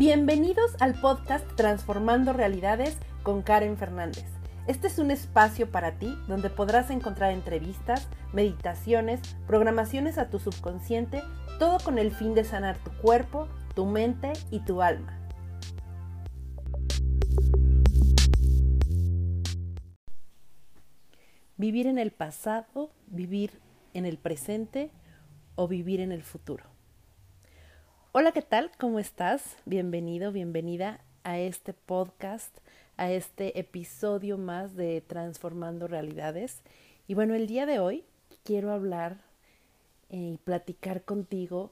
Bienvenidos 0.00 0.76
al 0.80 0.98
podcast 0.98 1.46
Transformando 1.56 2.32
Realidades 2.32 2.96
con 3.22 3.42
Karen 3.42 3.76
Fernández. 3.76 4.24
Este 4.66 4.86
es 4.86 4.98
un 4.98 5.10
espacio 5.10 5.70
para 5.70 5.98
ti 5.98 6.16
donde 6.26 6.48
podrás 6.48 6.88
encontrar 6.88 7.32
entrevistas, 7.32 8.08
meditaciones, 8.32 9.20
programaciones 9.46 10.16
a 10.16 10.30
tu 10.30 10.38
subconsciente, 10.38 11.22
todo 11.58 11.76
con 11.84 11.98
el 11.98 12.12
fin 12.12 12.32
de 12.32 12.44
sanar 12.44 12.78
tu 12.78 12.90
cuerpo, 13.02 13.46
tu 13.74 13.84
mente 13.84 14.32
y 14.50 14.60
tu 14.60 14.80
alma. 14.80 15.18
Vivir 21.58 21.86
en 21.86 21.98
el 21.98 22.10
pasado, 22.10 22.90
vivir 23.06 23.60
en 23.92 24.06
el 24.06 24.16
presente 24.16 24.92
o 25.56 25.68
vivir 25.68 26.00
en 26.00 26.10
el 26.10 26.22
futuro. 26.22 26.79
Hola, 28.12 28.32
¿qué 28.32 28.42
tal? 28.42 28.72
¿Cómo 28.76 28.98
estás? 28.98 29.56
Bienvenido, 29.66 30.32
bienvenida 30.32 30.98
a 31.22 31.38
este 31.38 31.72
podcast, 31.72 32.52
a 32.96 33.12
este 33.12 33.60
episodio 33.60 34.36
más 34.36 34.74
de 34.74 35.00
Transformando 35.00 35.86
Realidades. 35.86 36.60
Y 37.06 37.14
bueno, 37.14 37.36
el 37.36 37.46
día 37.46 37.66
de 37.66 37.78
hoy 37.78 38.02
quiero 38.42 38.72
hablar 38.72 39.18
eh, 40.08 40.32
y 40.34 40.38
platicar 40.38 41.04
contigo 41.04 41.70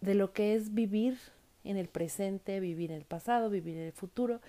de 0.00 0.14
lo 0.16 0.32
que 0.32 0.56
es 0.56 0.74
vivir 0.74 1.16
en 1.62 1.76
el 1.76 1.86
presente, 1.86 2.58
vivir 2.58 2.90
en 2.90 2.96
el 2.96 3.04
pasado, 3.04 3.48
vivir 3.48 3.76
en 3.76 3.84
el 3.84 3.92
futuro. 3.92 4.40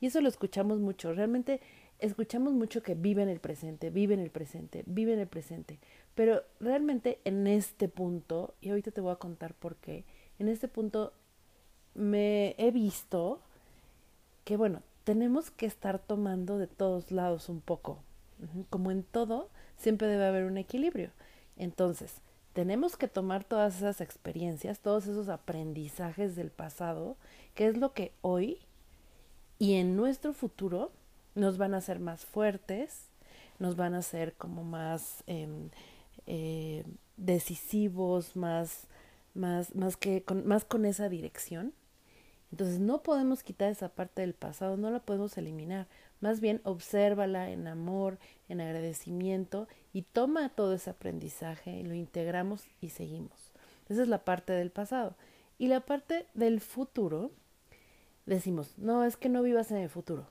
Y 0.00 0.06
eso 0.06 0.22
lo 0.22 0.28
escuchamos 0.30 0.78
mucho. 0.78 1.12
Realmente 1.12 1.60
escuchamos 1.98 2.54
mucho 2.54 2.82
que 2.82 2.94
vive 2.94 3.22
en 3.22 3.28
el 3.28 3.40
presente, 3.40 3.90
vive 3.90 4.14
en 4.14 4.20
el 4.20 4.30
presente, 4.30 4.84
vive 4.86 5.12
en 5.12 5.18
el 5.18 5.28
presente. 5.28 5.78
Pero 6.14 6.42
realmente 6.60 7.18
en 7.26 7.46
este 7.46 7.88
punto, 7.88 8.54
y 8.62 8.70
ahorita 8.70 8.90
te 8.90 9.02
voy 9.02 9.12
a 9.12 9.16
contar 9.16 9.52
por 9.52 9.76
qué, 9.76 10.06
en 10.42 10.48
este 10.48 10.66
punto 10.66 11.12
me 11.94 12.56
he 12.58 12.72
visto 12.72 13.40
que, 14.44 14.56
bueno, 14.56 14.82
tenemos 15.04 15.52
que 15.52 15.66
estar 15.66 16.00
tomando 16.00 16.58
de 16.58 16.66
todos 16.66 17.12
lados 17.12 17.48
un 17.48 17.60
poco. 17.60 17.98
Como 18.68 18.90
en 18.90 19.04
todo, 19.04 19.50
siempre 19.76 20.08
debe 20.08 20.26
haber 20.26 20.44
un 20.44 20.58
equilibrio. 20.58 21.10
Entonces, 21.56 22.16
tenemos 22.54 22.96
que 22.96 23.06
tomar 23.06 23.44
todas 23.44 23.76
esas 23.76 24.00
experiencias, 24.00 24.80
todos 24.80 25.06
esos 25.06 25.28
aprendizajes 25.28 26.34
del 26.34 26.50
pasado, 26.50 27.16
que 27.54 27.68
es 27.68 27.76
lo 27.76 27.92
que 27.92 28.12
hoy 28.20 28.58
y 29.60 29.74
en 29.74 29.94
nuestro 29.94 30.32
futuro 30.32 30.90
nos 31.36 31.56
van 31.56 31.72
a 31.72 31.76
hacer 31.78 32.00
más 32.00 32.24
fuertes, 32.24 33.06
nos 33.60 33.76
van 33.76 33.94
a 33.94 33.98
hacer 33.98 34.32
como 34.34 34.64
más 34.64 35.22
em, 35.28 35.70
eh, 36.26 36.84
decisivos, 37.16 38.34
más 38.34 38.88
más, 39.34 39.74
más 39.74 39.96
que 39.96 40.22
con, 40.22 40.46
más 40.46 40.64
con 40.64 40.84
esa 40.84 41.08
dirección. 41.08 41.74
Entonces 42.50 42.80
no 42.80 43.02
podemos 43.02 43.42
quitar 43.42 43.70
esa 43.70 43.88
parte 43.88 44.20
del 44.20 44.34
pasado, 44.34 44.76
no 44.76 44.90
la 44.90 45.00
podemos 45.00 45.36
eliminar. 45.38 45.88
Más 46.20 46.40
bien 46.40 46.60
obsérvala 46.64 47.50
en 47.50 47.66
amor, 47.66 48.18
en 48.48 48.60
agradecimiento 48.60 49.68
y 49.92 50.02
toma 50.02 50.50
todo 50.50 50.74
ese 50.74 50.90
aprendizaje 50.90 51.70
y 51.78 51.82
lo 51.82 51.94
integramos 51.94 52.66
y 52.80 52.90
seguimos. 52.90 53.52
Esa 53.88 54.02
es 54.02 54.08
la 54.08 54.24
parte 54.24 54.52
del 54.52 54.70
pasado. 54.70 55.16
Y 55.58 55.68
la 55.68 55.80
parte 55.80 56.26
del 56.34 56.60
futuro, 56.60 57.30
decimos, 58.26 58.76
no, 58.76 59.04
es 59.04 59.16
que 59.16 59.30
no 59.30 59.42
vivas 59.42 59.70
en 59.70 59.78
el 59.78 59.88
futuro. 59.88 60.28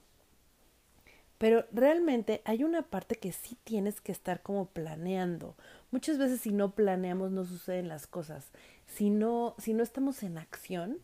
Pero 1.42 1.66
realmente 1.72 2.44
hay 2.46 2.64
una 2.64 2.84
parte 2.84 3.16
que 3.16 3.32
sí 3.32 3.58
tienes 3.64 4.00
que 4.00 4.12
estar 4.12 4.44
como 4.44 4.68
planeando. 4.68 5.56
Muchas 5.90 6.20
veces 6.20 6.42
si 6.42 6.52
no 6.52 6.76
planeamos 6.76 7.32
no 7.32 7.46
suceden 7.46 7.88
las 7.88 8.06
cosas. 8.06 8.52
Si 8.86 9.10
no, 9.10 9.56
si 9.58 9.74
no 9.74 9.82
estamos 9.82 10.22
en 10.22 10.38
acción, 10.38 11.00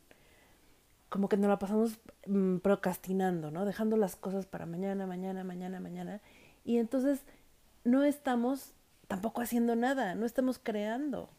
como 1.09 1.27
que 1.27 1.37
nos 1.37 1.49
la 1.49 1.57
pasamos 1.57 1.97
mm, 2.27 2.57
procrastinando, 2.57 3.49
¿no? 3.49 3.65
Dejando 3.65 3.97
las 3.97 4.15
cosas 4.15 4.45
para 4.45 4.67
mañana, 4.67 5.07
mañana, 5.07 5.43
mañana, 5.43 5.79
mañana. 5.79 6.21
Y 6.63 6.77
entonces 6.77 7.21
no 7.83 8.03
estamos 8.03 8.73
tampoco 9.07 9.41
haciendo 9.41 9.75
nada, 9.75 10.13
no 10.13 10.27
estamos 10.27 10.59
creando. 10.59 11.29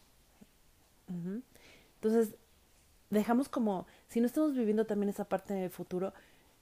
Entonces, 1.06 2.34
dejamos 3.10 3.48
como, 3.48 3.86
si 4.08 4.20
no 4.20 4.26
estamos 4.26 4.56
viviendo 4.56 4.86
también 4.86 5.10
esa 5.10 5.26
parte 5.26 5.54
del 5.54 5.70
futuro, 5.70 6.12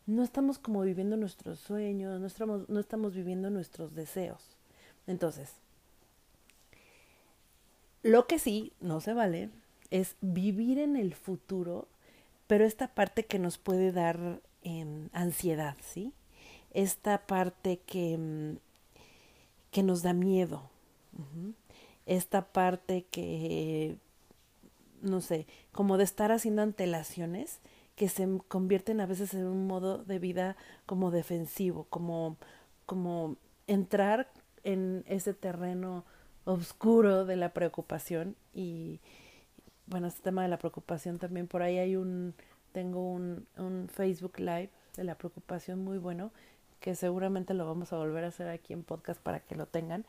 no 0.07 0.23
estamos 0.23 0.59
como 0.59 0.83
viviendo 0.83 1.17
nuestros 1.17 1.59
sueños, 1.59 2.21
no 2.21 2.27
estamos, 2.27 2.69
no 2.69 2.81
estamos 2.81 3.15
viviendo 3.15 3.51
nuestros 3.51 3.95
deseos. 3.95 4.57
Entonces, 5.07 5.53
lo 8.03 8.27
que 8.27 8.39
sí 8.39 8.73
no 8.81 9.01
se 9.01 9.13
vale 9.15 9.51
es 9.91 10.17
vivir 10.21 10.79
en 10.79 10.97
el 10.97 11.15
futuro, 11.15 11.89
pero 12.47 12.65
esta 12.65 12.89
parte 12.89 13.25
que 13.25 13.39
nos 13.39 13.59
puede 13.59 13.93
dar 13.93 14.41
em, 14.63 15.09
ansiedad, 15.13 15.77
¿sí? 15.83 16.13
Esta 16.73 17.27
parte 17.27 17.81
que, 17.87 18.17
mm, 18.17 18.59
que 19.73 19.83
nos 19.83 20.03
da 20.03 20.13
miedo, 20.13 20.71
esta 22.07 22.43
parte 22.43 23.05
que, 23.11 23.97
no 25.03 25.21
sé, 25.21 25.47
como 25.73 25.97
de 25.97 26.05
estar 26.05 26.31
haciendo 26.31 26.63
antelaciones 26.63 27.59
que 27.97 28.09
se 28.09 28.29
convierten 28.49 29.01
a 29.01 29.07
veces 29.07 29.35
en 29.35 29.47
un 29.47 29.67
modo 29.67 30.05
de 30.05 30.19
vida 30.19 30.57
como 30.85 31.11
defensivo, 31.11 31.85
como, 31.91 32.37
como 32.85 33.37
entrar 33.67 34.31
en 34.63 35.03
ese 35.07 35.35
terreno 35.35 36.05
oscuro 36.45 37.25
de 37.25 37.37
la 37.37 37.53
preocupación 37.53 38.37
y 38.53 39.01
bueno, 39.87 40.07
este 40.07 40.23
tema 40.23 40.43
de 40.43 40.49
la 40.49 40.59
preocupación 40.59 41.19
también 41.19 41.49
por 41.49 41.63
ahí 41.63 41.79
hay 41.79 41.97
un 41.97 42.35
tengo 42.73 43.11
un, 43.11 43.47
un 43.57 43.89
Facebook 43.89 44.39
Live 44.39 44.71
de 44.97 45.05
la 45.05 45.17
preocupación 45.17 45.83
muy 45.83 45.99
bueno 45.99 46.31
que 46.81 46.95
seguramente 46.95 47.55
lo 47.55 47.67
vamos 47.67 47.93
a 47.93 47.97
volver 47.97 48.25
a 48.25 48.29
hacer 48.29 48.49
aquí 48.49 48.73
en 48.73 48.83
podcast 48.83 49.21
para 49.21 49.41
que 49.41 49.55
lo 49.55 49.67
tengan. 49.67 50.05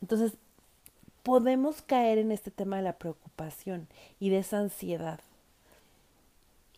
Entonces, 0.00 0.38
podemos 1.22 1.82
caer 1.82 2.18
en 2.18 2.32
este 2.32 2.50
tema 2.50 2.76
de 2.76 2.82
la 2.82 2.98
preocupación 2.98 3.88
y 4.18 4.30
de 4.30 4.38
esa 4.38 4.58
ansiedad 4.58 5.20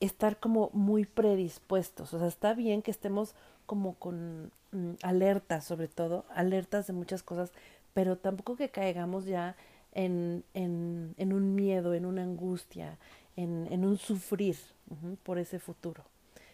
estar 0.01 0.39
como 0.39 0.71
muy 0.73 1.05
predispuestos. 1.05 2.13
O 2.15 2.19
sea, 2.19 2.29
está 2.29 2.55
bien 2.55 2.83
que 2.83 2.91
estemos 2.91 3.35
como 3.67 3.95
con 3.95 4.51
mm, 4.73 4.93
alertas, 5.03 5.65
sobre 5.65 5.89
todo, 5.89 6.25
alertas 6.35 6.87
de 6.87 6.93
muchas 6.93 7.23
cosas, 7.23 7.53
pero 7.95 8.17
tampoco 8.17 8.57
que 8.57 8.71
caigamos 8.71 9.25
ya 9.25 9.57
en, 9.93 10.45
en, 10.55 11.15
en 11.17 11.33
un 11.33 11.55
miedo, 11.55 11.95
en 11.95 12.07
una 12.07 12.23
angustia, 12.23 12.99
en, 13.37 13.69
en 13.71 13.85
un 13.85 13.97
sufrir 13.97 14.57
por 15.23 15.39
ese 15.39 15.59
futuro. 15.59 16.05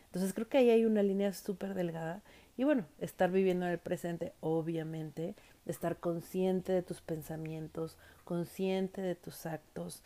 Entonces 0.07 0.33
creo 0.35 0.49
que 0.49 0.59
ahí 0.59 0.71
hay 0.71 0.85
una 0.85 1.03
línea 1.03 1.33
súper 1.33 1.75
delgada 1.75 2.21
y 2.57 2.65
bueno, 2.65 2.85
estar 3.01 3.31
viviendo 3.31 3.65
en 3.65 3.73
el 3.73 3.79
presente, 3.79 4.35
obviamente, 4.41 5.35
estar 5.67 5.97
consciente 5.97 6.73
de 6.73 6.83
tus 6.83 7.01
pensamientos, 7.01 7.97
consciente 8.25 9.01
de 9.01 9.15
tus 9.15 9.47
actos. 9.47 10.03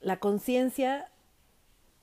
La 0.00 0.18
conciencia 0.18 1.08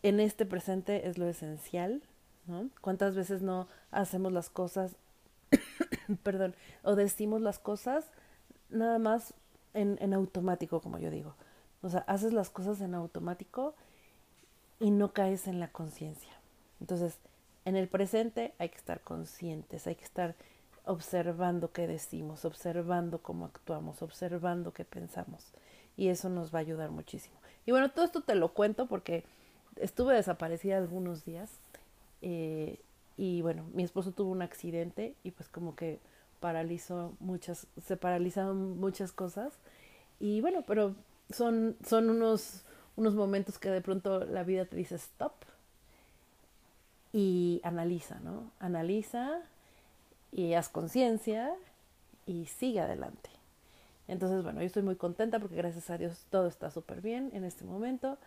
en 0.03 0.19
este 0.19 0.45
presente 0.45 1.07
es 1.07 1.17
lo 1.17 1.27
esencial, 1.27 2.01
¿no? 2.47 2.69
¿Cuántas 2.81 3.15
veces 3.15 3.41
no 3.41 3.67
hacemos 3.91 4.31
las 4.31 4.49
cosas, 4.49 4.95
perdón, 6.23 6.55
o 6.83 6.95
decimos 6.95 7.41
las 7.41 7.59
cosas 7.59 8.05
nada 8.69 8.99
más 8.99 9.33
en, 9.73 9.97
en 10.01 10.13
automático, 10.13 10.81
como 10.81 10.99
yo 10.99 11.11
digo? 11.11 11.35
O 11.81 11.89
sea, 11.89 12.01
haces 12.01 12.33
las 12.33 12.49
cosas 12.49 12.81
en 12.81 12.93
automático 12.93 13.75
y 14.79 14.91
no 14.91 15.13
caes 15.13 15.47
en 15.47 15.59
la 15.59 15.69
conciencia. 15.69 16.31
Entonces, 16.79 17.17
en 17.65 17.75
el 17.75 17.87
presente 17.87 18.53
hay 18.57 18.69
que 18.69 18.77
estar 18.77 19.01
conscientes, 19.01 19.87
hay 19.87 19.95
que 19.95 20.05
estar 20.05 20.35
observando 20.85 21.71
qué 21.71 21.87
decimos, 21.87 22.45
observando 22.45 23.21
cómo 23.21 23.45
actuamos, 23.45 24.01
observando 24.01 24.73
qué 24.73 24.85
pensamos. 24.85 25.53
Y 25.95 26.07
eso 26.07 26.29
nos 26.29 26.53
va 26.53 26.59
a 26.59 26.61
ayudar 26.61 26.89
muchísimo. 26.91 27.35
Y 27.65 27.71
bueno, 27.71 27.91
todo 27.91 28.05
esto 28.05 28.21
te 28.21 28.35
lo 28.35 28.53
cuento 28.53 28.87
porque 28.87 29.25
estuve 29.79 30.15
desaparecida 30.15 30.77
algunos 30.77 31.25
días 31.25 31.49
eh, 32.21 32.79
y 33.17 33.41
bueno, 33.41 33.65
mi 33.73 33.83
esposo 33.83 34.11
tuvo 34.11 34.31
un 34.31 34.41
accidente 34.41 35.15
y 35.23 35.31
pues 35.31 35.49
como 35.49 35.75
que 35.75 35.99
paralizó 36.39 37.13
muchas, 37.19 37.67
se 37.85 37.97
paralizaron 37.97 38.79
muchas 38.79 39.11
cosas 39.11 39.53
y 40.19 40.41
bueno, 40.41 40.63
pero 40.65 40.95
son, 41.29 41.75
son 41.85 42.09
unos, 42.09 42.63
unos 42.95 43.15
momentos 43.15 43.57
que 43.57 43.69
de 43.69 43.81
pronto 43.81 44.25
la 44.25 44.43
vida 44.43 44.65
te 44.65 44.75
dice 44.75 44.95
stop 44.95 45.33
y 47.11 47.61
analiza, 47.63 48.19
¿no? 48.19 48.51
Analiza 48.59 49.41
y 50.31 50.53
haz 50.53 50.69
conciencia 50.69 51.53
y 52.25 52.45
sigue 52.45 52.79
adelante. 52.79 53.29
Entonces, 54.07 54.43
bueno, 54.43 54.59
yo 54.61 54.67
estoy 54.67 54.83
muy 54.83 54.95
contenta 54.95 55.39
porque 55.39 55.55
gracias 55.55 55.89
a 55.89 55.97
Dios 55.97 56.25
todo 56.29 56.47
está 56.47 56.71
súper 56.71 57.01
bien 57.01 57.29
en 57.33 57.43
este 57.43 57.63
momento. 57.63 58.17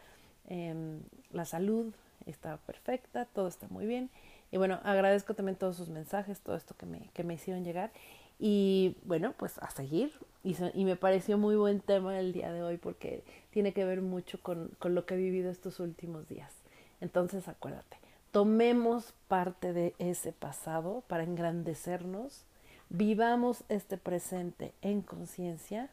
Em, 0.48 1.00
la 1.30 1.44
salud 1.44 1.92
está 2.26 2.56
perfecta, 2.58 3.26
todo 3.26 3.48
está 3.48 3.68
muy 3.68 3.86
bien. 3.86 4.10
Y 4.50 4.58
bueno, 4.58 4.80
agradezco 4.84 5.34
también 5.34 5.56
todos 5.56 5.76
sus 5.76 5.88
mensajes, 5.88 6.40
todo 6.40 6.56
esto 6.56 6.76
que 6.76 6.86
me, 6.86 7.10
que 7.14 7.24
me 7.24 7.34
hicieron 7.34 7.64
llegar. 7.64 7.90
Y 8.38 8.96
bueno, 9.04 9.34
pues 9.36 9.58
a 9.58 9.70
seguir. 9.70 10.12
Y, 10.44 10.56
y, 10.74 10.84
me 10.84 10.96
pareció 10.96 11.38
muy 11.38 11.56
buen 11.56 11.80
tema 11.80 12.18
el 12.18 12.32
día 12.32 12.52
de 12.52 12.62
hoy 12.62 12.76
porque 12.76 13.22
tiene 13.50 13.72
que 13.72 13.84
ver 13.84 14.02
mucho 14.02 14.40
con, 14.42 14.70
con, 14.78 14.94
lo 14.94 15.06
que 15.06 15.14
he 15.14 15.16
vivido 15.16 15.50
estos 15.50 15.80
últimos 15.80 16.28
días. 16.28 16.52
Entonces 17.00 17.48
acuérdate, 17.48 17.96
tomemos 18.32 19.14
parte 19.28 19.72
de 19.72 19.94
ese 19.98 20.32
pasado 20.32 21.04
para 21.06 21.22
engrandecernos, 21.22 22.44
vivamos 22.88 23.64
este 23.68 23.96
presente 23.96 24.72
en 24.82 25.02
conciencia 25.02 25.90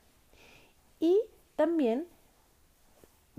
y 1.00 1.20
también 1.56 2.08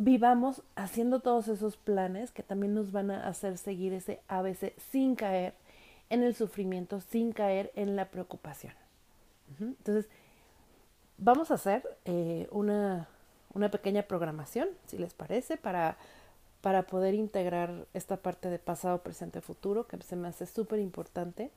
vivamos 0.01 0.63
haciendo 0.77 1.21
todos 1.21 1.49
esos 1.49 1.77
planes 1.77 2.31
que 2.31 2.43
también 2.43 2.73
nos 2.73 2.91
van 2.91 3.11
a 3.11 3.29
hacer 3.29 3.59
seguir 3.59 3.93
ese 3.93 4.23
ABC 4.29 4.73
sin 4.91 5.15
caer 5.15 5.53
en 6.09 6.23
el 6.23 6.35
sufrimiento, 6.35 7.03
sin 7.03 7.33
caer 7.33 7.71
en 7.75 7.97
la 7.97 8.07
preocupación. 8.07 8.73
Entonces, 9.61 10.09
vamos 11.19 11.51
a 11.51 11.55
hacer 11.55 11.83
eh, 12.07 12.49
una, 12.51 13.09
una, 13.53 13.71
pequeña 13.71 14.05
programación, 14.05 14.69
si 14.87 14.97
les 14.97 15.13
parece, 15.13 15.59
para, 15.59 15.99
para 16.63 16.85
poder 16.85 17.13
integrar 17.13 17.87
esta 17.93 18.17
parte 18.17 18.49
de 18.49 18.59
pasado, 18.59 19.03
presente, 19.03 19.43
futuro, 19.43 19.87
que 19.87 20.01
se 20.01 20.17
me 20.17 20.29
hace 20.29 20.47
súper 20.47 20.79
importante. 20.79 21.51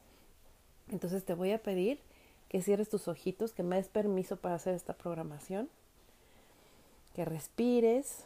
Entonces 0.90 1.24
te 1.24 1.34
voy 1.34 1.54
a 1.54 1.64
pedir 1.64 2.02
que 2.50 2.62
cierres 2.62 2.90
tus 2.90 3.08
ojitos, 3.08 3.54
que 3.54 3.64
me 3.64 3.78
des 3.78 3.88
permiso 3.88 4.36
para 4.36 4.56
hacer 4.56 4.76
esta 4.76 4.96
programación, 4.96 5.70
que 7.16 7.24
respires, 7.24 8.26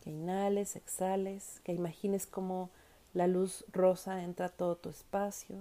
que 0.00 0.10
inhales, 0.10 0.76
exhales, 0.76 1.60
que 1.64 1.72
imagines 1.72 2.26
cómo 2.26 2.70
la 3.14 3.26
luz 3.26 3.64
rosa 3.72 4.22
entra 4.22 4.46
a 4.46 4.50
todo 4.50 4.76
tu 4.76 4.88
espacio, 4.88 5.56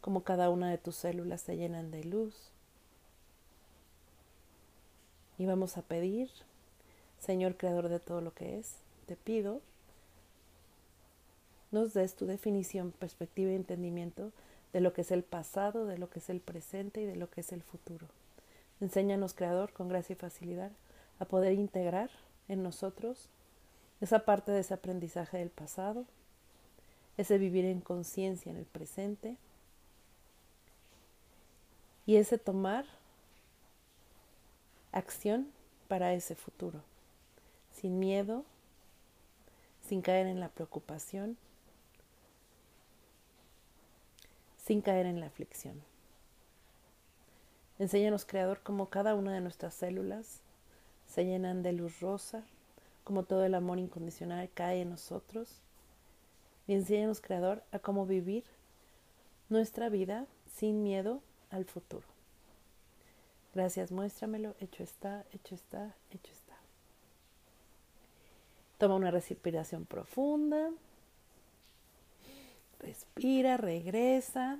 cómo 0.00 0.22
cada 0.22 0.50
una 0.50 0.70
de 0.70 0.78
tus 0.78 0.96
células 0.96 1.40
se 1.40 1.56
llenan 1.56 1.90
de 1.90 2.04
luz. 2.04 2.50
Y 5.38 5.46
vamos 5.46 5.76
a 5.76 5.82
pedir, 5.82 6.30
Señor 7.18 7.56
Creador 7.56 7.88
de 7.88 8.00
todo 8.00 8.20
lo 8.20 8.32
que 8.34 8.58
es, 8.58 8.76
te 9.06 9.16
pido, 9.16 9.60
nos 11.70 11.92
des 11.92 12.14
tu 12.14 12.26
definición, 12.26 12.92
perspectiva 12.92 13.50
y 13.50 13.56
entendimiento 13.56 14.30
de 14.72 14.80
lo 14.80 14.92
que 14.92 15.02
es 15.02 15.10
el 15.10 15.22
pasado, 15.22 15.86
de 15.86 15.98
lo 15.98 16.08
que 16.08 16.20
es 16.20 16.30
el 16.30 16.40
presente 16.40 17.02
y 17.02 17.06
de 17.06 17.16
lo 17.16 17.30
que 17.30 17.40
es 17.40 17.52
el 17.52 17.62
futuro. 17.62 18.06
Enséñanos, 18.80 19.34
Creador, 19.34 19.72
con 19.72 19.88
gracia 19.88 20.14
y 20.14 20.16
facilidad, 20.16 20.70
a 21.18 21.24
poder 21.24 21.52
integrar 21.52 22.10
en 22.48 22.62
nosotros 22.62 23.28
esa 24.00 24.24
parte 24.24 24.52
de 24.52 24.60
ese 24.60 24.74
aprendizaje 24.74 25.38
del 25.38 25.50
pasado, 25.50 26.04
ese 27.16 27.38
vivir 27.38 27.64
en 27.64 27.80
conciencia 27.80 28.50
en 28.50 28.58
el 28.58 28.66
presente 28.66 29.36
y 32.06 32.16
ese 32.16 32.38
tomar 32.38 32.84
acción 34.92 35.48
para 35.88 36.12
ese 36.12 36.34
futuro, 36.34 36.80
sin 37.72 37.98
miedo, 37.98 38.44
sin 39.88 40.02
caer 40.02 40.26
en 40.26 40.40
la 40.40 40.48
preocupación, 40.48 41.36
sin 44.64 44.80
caer 44.80 45.06
en 45.06 45.20
la 45.20 45.26
aflicción. 45.26 45.82
Enséñanos, 47.78 48.24
Creador, 48.24 48.60
cómo 48.62 48.88
cada 48.88 49.14
una 49.14 49.32
de 49.32 49.40
nuestras 49.40 49.74
células 49.74 50.40
se 51.14 51.24
llenan 51.24 51.62
de 51.62 51.72
luz 51.72 52.00
rosa, 52.00 52.42
como 53.04 53.22
todo 53.22 53.44
el 53.44 53.54
amor 53.54 53.78
incondicional 53.78 54.50
cae 54.52 54.80
en 54.80 54.90
nosotros. 54.90 55.60
Y 56.66 56.74
enséñanos, 56.74 57.20
Creador, 57.20 57.62
a 57.70 57.78
cómo 57.78 58.04
vivir 58.04 58.42
nuestra 59.48 59.88
vida 59.90 60.26
sin 60.56 60.82
miedo 60.82 61.20
al 61.50 61.66
futuro. 61.66 62.06
Gracias, 63.54 63.92
muéstramelo. 63.92 64.56
Hecho 64.58 64.82
está, 64.82 65.24
hecho 65.32 65.54
está, 65.54 65.94
hecho 66.10 66.32
está. 66.32 66.56
Toma 68.78 68.96
una 68.96 69.12
respiración 69.12 69.84
profunda. 69.84 70.70
Respira, 72.80 73.56
regresa. 73.56 74.58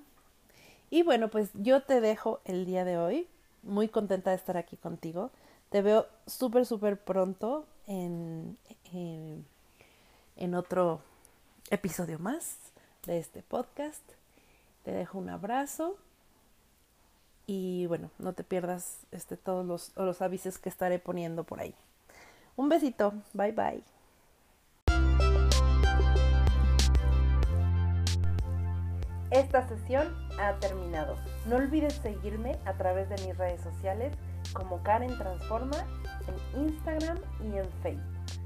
Y 0.89 1.03
bueno, 1.03 1.31
pues 1.31 1.51
yo 1.55 1.83
te 1.83 2.01
dejo 2.01 2.41
el 2.45 2.65
día 2.65 2.85
de 2.85 2.97
hoy. 2.97 3.27
Muy 3.65 3.89
contenta 3.89 4.31
de 4.31 4.37
estar 4.37 4.57
aquí 4.57 4.77
contigo. 4.77 5.33
Te 5.75 5.83
veo 5.83 6.07
súper, 6.29 6.67
súper 6.67 6.97
pronto 6.97 7.67
en, 7.89 8.57
en, 8.93 10.55
otro 10.55 11.01
episodio 11.69 12.21
más 12.21 12.59
de 13.07 13.19
este 13.19 13.43
podcast. 13.43 14.01
Te 14.85 14.93
dejo 14.93 15.19
un 15.19 15.31
abrazo 15.31 15.97
y 17.49 17.87
bueno, 17.87 18.13
no 18.21 18.35
te 18.35 18.45
pierdas 18.45 18.99
este, 19.11 19.37
todos 19.37 19.67
los, 19.67 19.91
los 19.97 20.23
avisos 20.23 20.59
que 20.59 20.69
estaré 20.69 21.01
poniendo 21.01 21.43
por 21.43 21.59
ahí. 21.59 21.75
Un 22.55 22.69
besito, 22.69 23.13
bye 23.33 23.51
bye. 23.51 23.83
Esta 29.33 29.67
sesión 29.67 30.15
ha 30.39 30.55
terminado. 30.61 31.17
No 31.47 31.57
olvides 31.57 31.95
seguirme 31.95 32.61
a 32.65 32.75
través 32.75 33.09
de 33.09 33.17
mis 33.27 33.37
redes 33.37 33.61
sociales 33.61 34.15
como 34.55 34.83
Karen 34.83 35.17
Transforma 35.19 35.77
en 36.27 36.63
Instagram 36.69 37.19
y 37.43 37.59
en 37.59 37.71
Facebook. 37.83 38.44